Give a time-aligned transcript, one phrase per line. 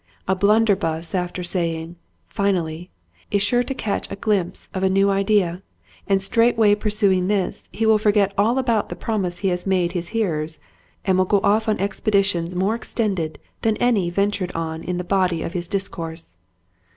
[0.27, 1.95] A blunderbuss after saying,"
[2.27, 2.89] Finally,"
[3.29, 5.61] is sure to catch a glimpse of a new idea,
[6.07, 10.07] and straightway pursuing this, he will forget all about the promise he has made his
[10.07, 10.57] hearers,
[11.05, 15.03] and will go off on expe ditions more extended than any ventured on in the
[15.03, 16.35] body of his discourse.